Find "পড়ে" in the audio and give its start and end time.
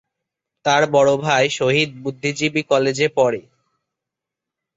3.17-3.41